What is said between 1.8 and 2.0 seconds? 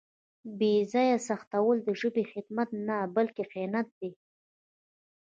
د